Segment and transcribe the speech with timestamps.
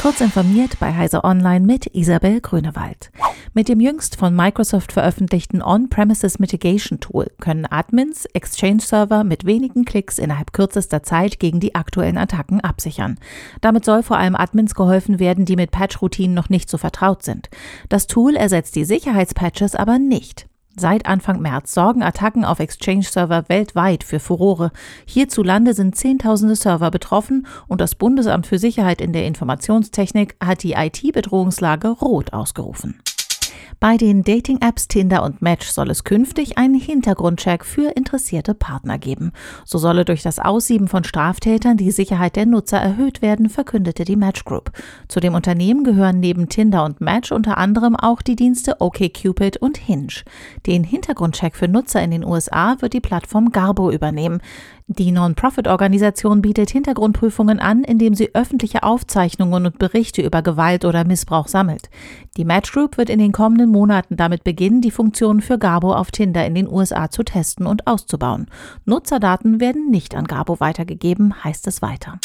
[0.00, 3.10] Kurz informiert bei Heise Online mit Isabel Grünewald.
[3.52, 10.20] Mit dem jüngst von Microsoft veröffentlichten On-Premises Mitigation Tool können Admins Exchange-Server mit wenigen Klicks
[10.20, 13.18] innerhalb kürzester Zeit gegen die aktuellen Attacken absichern.
[13.60, 17.50] Damit soll vor allem Admins geholfen werden, die mit Patch-Routinen noch nicht so vertraut sind.
[17.88, 20.46] Das Tool ersetzt die Sicherheitspatches aber nicht.
[20.78, 24.70] Seit Anfang März sorgen Attacken auf Exchange-Server weltweit für Furore.
[25.06, 30.74] Hierzulande sind Zehntausende Server betroffen und das Bundesamt für Sicherheit in der Informationstechnik hat die
[30.74, 33.00] IT-Bedrohungslage rot ausgerufen.
[33.80, 39.32] Bei den Dating-Apps Tinder und Match soll es künftig einen Hintergrundcheck für interessierte Partner geben.
[39.64, 44.16] So solle durch das Aussieben von Straftätern die Sicherheit der Nutzer erhöht werden, verkündete die
[44.16, 44.72] Match Group.
[45.08, 49.78] Zu dem Unternehmen gehören neben Tinder und Match unter anderem auch die Dienste OkCupid und
[49.78, 50.08] Hinge.
[50.66, 54.40] Den Hintergrundcheck für Nutzer in den USA wird die Plattform Garbo übernehmen.
[54.90, 61.46] Die Non-Profit-Organisation bietet Hintergrundprüfungen an, indem sie öffentliche Aufzeichnungen und Berichte über Gewalt oder Missbrauch
[61.46, 61.90] sammelt.
[62.38, 66.10] Die Match Group wird in den kommenden Monaten damit beginnen, die Funktion für Gabo auf
[66.10, 68.46] Tinder in den USA zu testen und auszubauen.
[68.86, 72.18] Nutzerdaten werden nicht an Gabo weitergegeben, heißt es weiter.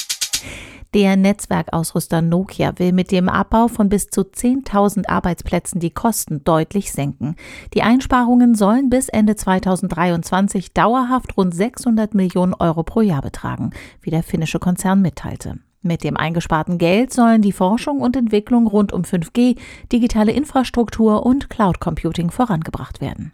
[0.94, 6.92] Der Netzwerkausrüster Nokia will mit dem Abbau von bis zu 10.000 Arbeitsplätzen die Kosten deutlich
[6.92, 7.36] senken.
[7.74, 13.72] Die Einsparungen sollen bis Ende 2023 dauerhaft rund 600 Millionen Euro pro Jahr betragen,
[14.02, 15.58] wie der finnische Konzern mitteilte.
[15.82, 19.58] Mit dem eingesparten Geld sollen die Forschung und Entwicklung rund um 5G,
[19.92, 23.32] digitale Infrastruktur und Cloud Computing vorangebracht werden.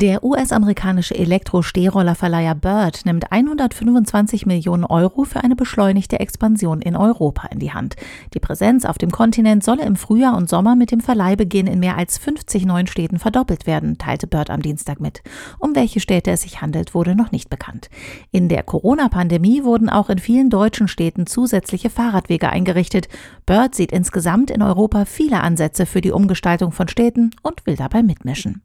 [0.00, 7.58] Der US-amerikanische Elektro-Stehrollerverleiher Bird nimmt 125 Millionen Euro für eine beschleunigte Expansion in Europa in
[7.58, 7.96] die Hand.
[8.32, 11.98] Die Präsenz auf dem Kontinent solle im Frühjahr und Sommer mit dem Verleihbeginn in mehr
[11.98, 15.20] als 50 neuen Städten verdoppelt werden, teilte Bird am Dienstag mit.
[15.58, 17.90] Um welche Städte es sich handelt, wurde noch nicht bekannt.
[18.30, 23.08] In der Corona-Pandemie wurden auch in vielen deutschen Städten zusätzliche Fahrradwege eingerichtet.
[23.46, 28.04] Bird sieht insgesamt in Europa viele Ansätze für die Umgestaltung von Städten und will dabei
[28.04, 28.62] mitmischen.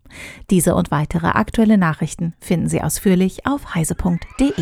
[0.52, 4.54] Diese und weitere aktuelle Nachrichten finden Sie ausführlich auf heise.de.